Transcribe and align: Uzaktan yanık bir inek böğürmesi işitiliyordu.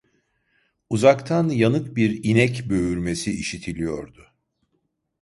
Uzaktan 0.89 1.49
yanık 1.49 1.95
bir 1.95 2.23
inek 2.23 2.69
böğürmesi 2.69 3.31
işitiliyordu. 3.31 4.31